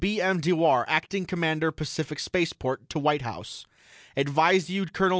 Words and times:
B. 0.01 0.19
M. 0.19 0.41
DEWAR 0.41 0.83
ACTING 0.89 1.27
COMMANDER 1.27 1.71
PACIFIC 1.71 2.17
SPACEPORT 2.17 2.89
TO 2.89 2.97
WHITE 2.97 3.21
HOUSE: 3.21 3.67
ADVISE 4.17 4.67
YOU 4.71 4.87
COL. 4.87 5.09